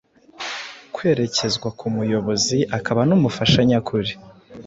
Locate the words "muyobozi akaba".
1.95-3.01